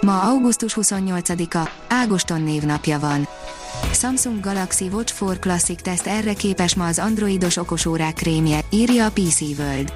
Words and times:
Ma 0.00 0.20
augusztus 0.22 0.76
28-a, 0.80 1.70
Ágoston 1.88 2.42
névnapja 2.42 2.98
van. 2.98 3.28
Samsung 3.92 4.40
Galaxy 4.40 4.88
Watch 4.92 5.22
4 5.22 5.38
Classic 5.38 5.82
teszt 5.82 6.06
erre 6.06 6.32
képes 6.32 6.74
ma 6.74 6.86
az 6.86 6.98
androidos 6.98 7.56
okosórák 7.56 8.14
krémje, 8.14 8.60
írja 8.70 9.06
a 9.06 9.10
PC 9.10 9.40
World. 9.40 9.92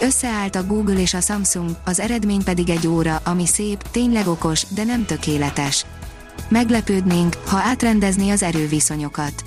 Összeállt 0.00 0.54
a 0.54 0.66
Google 0.66 1.00
és 1.00 1.14
a 1.14 1.20
Samsung, 1.20 1.70
az 1.84 2.00
eredmény 2.00 2.44
pedig 2.44 2.70
egy 2.70 2.86
óra, 2.86 3.20
ami 3.24 3.46
szép, 3.46 3.82
tényleg 3.90 4.26
okos, 4.26 4.66
de 4.68 4.84
nem 4.84 5.04
tökéletes. 5.04 5.86
Meglepődnénk, 6.48 7.36
ha 7.46 7.56
átrendezné 7.56 8.30
az 8.30 8.42
erőviszonyokat. 8.42 9.44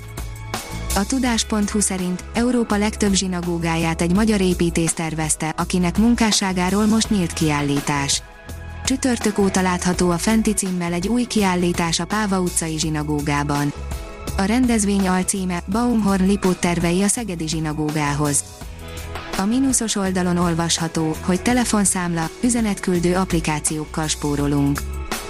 A 0.94 1.06
tudás.hu 1.06 1.80
szerint 1.80 2.24
Európa 2.34 2.76
legtöbb 2.76 3.12
zsinagógáját 3.12 4.02
egy 4.02 4.14
magyar 4.14 4.40
építész 4.40 4.92
tervezte, 4.92 5.54
akinek 5.56 5.98
munkásságáról 5.98 6.86
most 6.86 7.10
nyílt 7.10 7.32
kiállítás. 7.32 8.22
Csütörtök 8.86 9.38
óta 9.38 9.62
látható 9.62 10.10
a 10.10 10.18
fenti 10.18 10.52
címmel 10.52 10.92
egy 10.92 11.08
új 11.08 11.24
kiállítás 11.24 12.00
a 12.00 12.04
Páva 12.04 12.40
utcai 12.40 12.78
zsinagógában. 12.78 13.72
A 14.36 14.42
rendezvény 14.42 15.08
alcíme 15.08 15.62
Baumhorn 15.72 16.26
Lipót 16.26 16.60
tervei 16.60 17.02
a 17.02 17.08
Szegedi 17.08 17.48
zsinagógához. 17.48 18.44
A 19.38 19.44
mínuszos 19.44 19.96
oldalon 19.96 20.36
olvasható, 20.36 21.16
hogy 21.20 21.42
telefonszámla, 21.42 22.30
üzenetküldő 22.42 23.14
applikációkkal 23.14 24.06
spórolunk. 24.06 24.80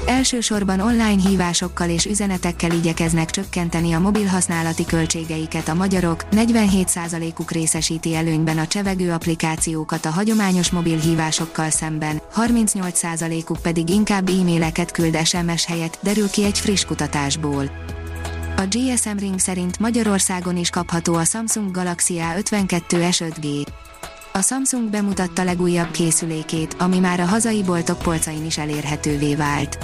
Elsősorban 0.07 0.81
online 0.81 1.29
hívásokkal 1.29 1.89
és 1.89 2.05
üzenetekkel 2.05 2.71
igyekeznek 2.71 3.31
csökkenteni 3.31 3.93
a 3.93 3.99
mobil 3.99 4.27
használati 4.27 4.85
költségeiket 4.85 5.69
a 5.69 5.75
magyarok, 5.75 6.25
47%-uk 6.31 7.51
részesíti 7.51 8.15
előnyben 8.15 8.59
a 8.59 8.67
csevegő 8.67 9.13
applikációkat 9.13 10.05
a 10.05 10.11
hagyományos 10.11 10.71
mobil 10.71 10.99
hívásokkal 10.99 11.71
szemben, 11.71 12.23
38%-uk 12.37 13.59
pedig 13.63 13.89
inkább 13.89 14.29
e-maileket 14.29 14.91
küld 14.91 15.27
SMS 15.27 15.65
helyett, 15.65 15.99
derül 16.03 16.31
ki 16.31 16.45
egy 16.45 16.59
friss 16.59 16.85
kutatásból. 16.85 17.71
A 18.57 18.67
GSM 18.71 19.17
Ring 19.19 19.39
szerint 19.39 19.79
Magyarországon 19.79 20.57
is 20.57 20.71
kapható 20.71 21.15
a 21.15 21.25
Samsung 21.25 21.71
Galaxy 21.71 22.21
A52s 22.35 23.33
5G. 23.41 23.67
A 24.37 24.43
Samsung 24.43 24.91
bemutatta 24.91 25.45
legújabb 25.45 25.91
készülékét, 25.91 26.77
ami 26.79 26.99
már 26.99 27.21
a 27.21 27.25
hazai 27.25 27.63
boltok 27.63 27.99
polcain 27.99 28.45
is 28.45 28.59
elérhetővé 28.59 29.35
vált. 29.35 29.79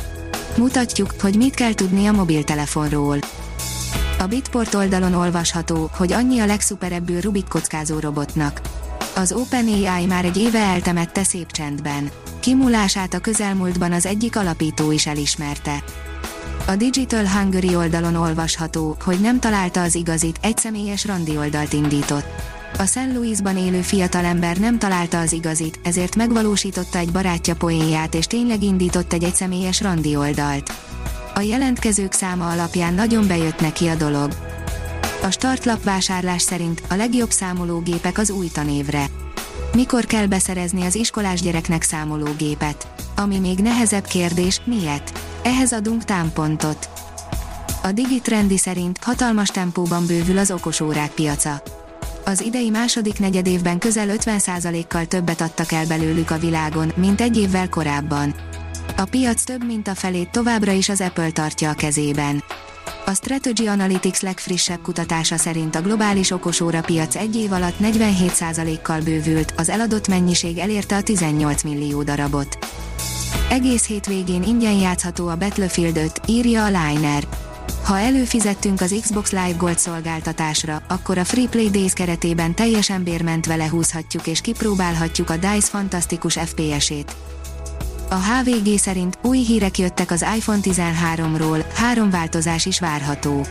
Mutatjuk, 0.56 1.14
hogy 1.20 1.36
mit 1.36 1.54
kell 1.54 1.74
tudni 1.74 2.06
a 2.06 2.12
mobiltelefonról. 2.12 3.18
A 4.18 4.26
Bitport 4.26 4.74
oldalon 4.74 5.14
olvasható, 5.14 5.90
hogy 5.96 6.12
annyi 6.12 6.38
a 6.38 6.46
legszuperebbül 6.46 7.20
Rubik 7.20 7.48
kockázó 7.48 7.98
robotnak. 7.98 8.60
Az 9.14 9.32
OpenAI 9.32 10.06
már 10.06 10.24
egy 10.24 10.36
éve 10.36 10.58
eltemette 10.58 11.24
szép 11.24 11.50
csendben. 11.50 12.10
Kimulását 12.40 13.14
a 13.14 13.18
közelmúltban 13.18 13.92
az 13.92 14.06
egyik 14.06 14.36
alapító 14.36 14.90
is 14.90 15.06
elismerte. 15.06 15.84
A 16.66 16.76
Digital 16.76 17.28
Hungary 17.28 17.76
oldalon 17.76 18.14
olvasható, 18.14 18.96
hogy 19.04 19.20
nem 19.20 19.40
találta 19.40 19.82
az 19.82 19.94
igazit, 19.94 20.38
egy 20.42 20.58
személyes 20.58 21.06
randi 21.06 21.36
oldalt 21.36 21.72
indított. 21.72 22.60
A 22.78 22.84
St. 22.84 23.12
Louisban 23.14 23.56
élő 23.56 23.80
fiatalember 23.80 24.56
nem 24.56 24.78
találta 24.78 25.18
az 25.18 25.32
igazit, 25.32 25.78
ezért 25.82 26.16
megvalósította 26.16 26.98
egy 26.98 27.12
barátja 27.12 27.54
poénját 27.54 28.14
és 28.14 28.26
tényleg 28.26 28.62
indított 28.62 29.12
egy 29.12 29.24
egyszemélyes 29.24 29.80
randi 29.80 30.16
oldalt. 30.16 30.72
A 31.34 31.40
jelentkezők 31.40 32.12
száma 32.12 32.50
alapján 32.50 32.94
nagyon 32.94 33.26
bejött 33.26 33.60
neki 33.60 33.86
a 33.86 33.94
dolog. 33.94 34.32
A 35.22 35.30
startlap 35.30 35.84
vásárlás 35.84 36.42
szerint 36.42 36.82
a 36.88 36.94
legjobb 36.94 37.30
számológépek 37.30 38.18
az 38.18 38.30
új 38.30 38.48
tanévre. 38.52 39.06
Mikor 39.74 40.04
kell 40.04 40.26
beszerezni 40.26 40.82
az 40.82 40.94
iskolás 40.94 41.40
gyereknek 41.40 41.82
számológépet? 41.82 42.86
Ami 43.16 43.38
még 43.38 43.58
nehezebb 43.58 44.04
kérdés, 44.04 44.60
miért? 44.64 45.18
Ehhez 45.42 45.72
adunk 45.72 46.04
támpontot. 46.04 46.88
A 47.82 47.92
Digitrendi 47.92 48.58
szerint 48.58 48.98
hatalmas 48.98 49.48
tempóban 49.48 50.06
bővül 50.06 50.38
az 50.38 50.50
okosórák 50.50 51.10
piaca 51.10 51.62
az 52.24 52.40
idei 52.40 52.70
második 52.70 53.18
negyedévben 53.18 53.78
közel 53.78 54.08
50%-kal 54.10 55.06
többet 55.06 55.40
adtak 55.40 55.72
el 55.72 55.86
belőlük 55.86 56.30
a 56.30 56.38
világon, 56.38 56.92
mint 56.96 57.20
egy 57.20 57.38
évvel 57.38 57.68
korábban. 57.68 58.34
A 58.96 59.04
piac 59.04 59.44
több 59.44 59.66
mint 59.66 59.88
a 59.88 59.94
felét 59.94 60.30
továbbra 60.30 60.72
is 60.72 60.88
az 60.88 61.00
Apple 61.00 61.30
tartja 61.30 61.70
a 61.70 61.74
kezében. 61.74 62.44
A 63.06 63.14
Strategy 63.14 63.66
Analytics 63.66 64.20
legfrissebb 64.20 64.82
kutatása 64.82 65.36
szerint 65.36 65.74
a 65.74 65.80
globális 65.80 66.30
okosóra 66.30 66.80
piac 66.80 67.16
egy 67.16 67.36
év 67.36 67.52
alatt 67.52 67.76
47%-kal 67.82 69.00
bővült, 69.00 69.54
az 69.56 69.68
eladott 69.68 70.08
mennyiség 70.08 70.58
elérte 70.58 70.96
a 70.96 71.02
18 71.02 71.62
millió 71.62 72.02
darabot. 72.02 72.58
Egész 73.50 73.86
hétvégén 73.86 74.42
ingyen 74.42 74.76
játszható 74.76 75.28
a 75.28 75.36
Battlefield 75.36 75.96
5, 75.96 76.20
írja 76.26 76.64
a 76.64 76.66
Liner. 76.66 77.26
Ha 77.84 77.98
előfizettünk 77.98 78.80
az 78.80 78.98
Xbox 79.00 79.30
Live 79.30 79.54
Gold 79.56 79.78
szolgáltatásra, 79.78 80.82
akkor 80.88 81.18
a 81.18 81.24
Free 81.24 81.48
Play 81.48 81.70
Days 81.70 81.92
keretében 81.92 82.54
teljesen 82.54 83.02
bérmentve 83.02 83.56
lehúzhatjuk 83.56 84.26
és 84.26 84.40
kipróbálhatjuk 84.40 85.30
a 85.30 85.36
DICE 85.36 85.68
fantasztikus 85.68 86.34
FPS-ét. 86.34 87.14
A 88.10 88.14
HVG 88.14 88.78
szerint 88.78 89.18
új 89.22 89.38
hírek 89.38 89.78
jöttek 89.78 90.10
az 90.10 90.24
iPhone 90.36 90.58
13-ról, 90.62 91.64
három 91.74 92.10
változás 92.10 92.66
is 92.66 92.80
várható. 92.80 93.46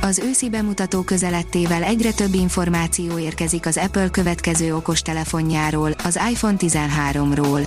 Az 0.00 0.18
őszi 0.18 0.50
bemutató 0.50 1.02
közelettével 1.02 1.82
egyre 1.82 2.12
több 2.12 2.34
információ 2.34 3.18
érkezik 3.18 3.66
az 3.66 3.76
Apple 3.76 4.08
következő 4.08 4.74
okostelefonjáról, 4.74 5.90
az 6.04 6.20
iPhone 6.30 6.56
13-ról. 6.58 7.66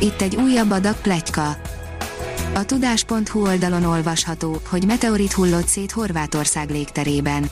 Itt 0.00 0.20
egy 0.20 0.36
újabb 0.36 0.70
adag 0.70 1.00
pletyka. 1.00 1.56
A 2.54 2.64
tudás.hu 2.64 3.40
oldalon 3.42 3.84
olvasható, 3.84 4.60
hogy 4.68 4.86
meteorit 4.86 5.32
hullott 5.32 5.66
szét 5.66 5.90
Horvátország 5.90 6.70
légterében. 6.70 7.50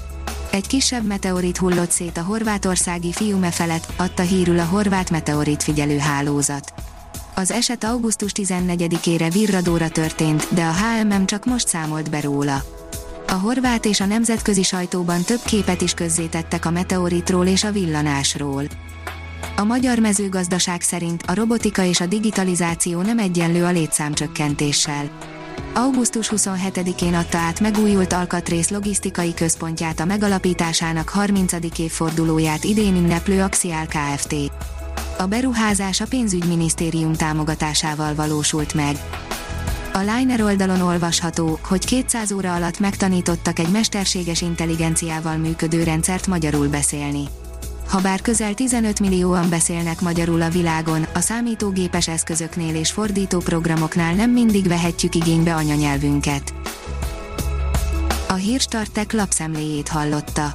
Egy 0.50 0.66
kisebb 0.66 1.06
meteorit 1.06 1.56
hullott 1.56 1.90
szét 1.90 2.16
a 2.16 2.22
horvátországi 2.22 3.12
Fiume 3.12 3.50
felett, 3.50 3.92
adta 3.96 4.22
hírül 4.22 4.58
a 4.58 4.64
horvát 4.64 5.10
meteorit 5.10 5.62
figyelő 5.62 5.98
hálózat. 5.98 6.72
Az 7.34 7.50
eset 7.50 7.84
augusztus 7.84 8.30
14-ére 8.34 9.28
virradóra 9.32 9.88
történt, 9.88 10.46
de 10.54 10.64
a 10.64 10.72
HMM 10.72 11.24
csak 11.26 11.44
most 11.44 11.68
számolt 11.68 12.10
be 12.10 12.20
róla. 12.20 12.62
A 13.26 13.32
horvát 13.32 13.84
és 13.84 14.00
a 14.00 14.06
nemzetközi 14.06 14.62
sajtóban 14.62 15.22
több 15.22 15.42
képet 15.44 15.80
is 15.80 15.94
közzétettek 15.94 16.64
a 16.64 16.70
meteoritról 16.70 17.46
és 17.46 17.64
a 17.64 17.72
villanásról. 17.72 18.64
A 19.58 19.64
magyar 19.64 19.98
mezőgazdaság 19.98 20.80
szerint 20.80 21.22
a 21.26 21.34
robotika 21.34 21.84
és 21.84 22.00
a 22.00 22.06
digitalizáció 22.06 23.00
nem 23.00 23.18
egyenlő 23.18 23.64
a 23.64 23.70
létszámcsökkentéssel. 23.70 25.10
Augusztus 25.74 26.32
27-én 26.36 27.14
adta 27.14 27.38
át 27.38 27.60
megújult 27.60 28.12
alkatrész 28.12 28.68
logisztikai 28.68 29.34
központját 29.34 30.00
a 30.00 30.04
megalapításának 30.04 31.08
30. 31.08 31.52
évfordulóját 31.78 32.64
idén 32.64 32.96
ünneplő 32.96 33.42
Axial 33.42 33.86
Kft. 33.86 34.34
A 35.18 35.26
beruházás 35.26 36.00
a 36.00 36.06
pénzügyminisztérium 36.06 37.12
támogatásával 37.12 38.14
valósult 38.14 38.74
meg. 38.74 38.96
A 39.92 39.98
Liner 39.98 40.42
oldalon 40.42 40.80
olvasható, 40.80 41.58
hogy 41.62 41.84
200 41.84 42.32
óra 42.32 42.54
alatt 42.54 42.78
megtanítottak 42.78 43.58
egy 43.58 43.70
mesterséges 43.70 44.40
intelligenciával 44.40 45.36
működő 45.36 45.82
rendszert 45.82 46.26
magyarul 46.26 46.68
beszélni. 46.68 47.24
Habár 47.88 48.20
közel 48.20 48.54
15 48.54 49.00
millióan 49.00 49.48
beszélnek 49.48 50.00
magyarul 50.00 50.42
a 50.42 50.48
világon, 50.48 51.06
a 51.14 51.20
számítógépes 51.20 52.08
eszközöknél 52.08 52.74
és 52.74 52.90
fordító 52.90 53.38
programoknál 53.38 54.14
nem 54.14 54.30
mindig 54.30 54.68
vehetjük 54.68 55.14
igénybe 55.14 55.54
anyanyelvünket. 55.54 56.54
A 58.28 58.32
Hírstartek 58.32 59.12
lapszemléjét 59.12 59.88
hallotta. 59.88 60.54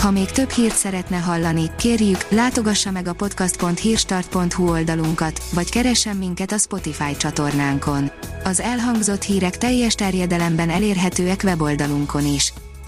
Ha 0.00 0.10
még 0.10 0.30
több 0.30 0.50
hírt 0.50 0.76
szeretne 0.76 1.16
hallani, 1.16 1.70
kérjük, 1.78 2.26
látogassa 2.28 2.90
meg 2.90 3.08
a 3.08 3.12
podcast.hírstart.hu 3.12 4.68
oldalunkat, 4.68 5.42
vagy 5.52 5.70
keressen 5.70 6.16
minket 6.16 6.52
a 6.52 6.58
Spotify 6.58 7.16
csatornánkon. 7.16 8.10
Az 8.44 8.60
elhangzott 8.60 9.22
hírek 9.22 9.58
teljes 9.58 9.94
terjedelemben 9.94 10.70
elérhetőek 10.70 11.40
weboldalunkon 11.44 12.26
is. 12.26 12.52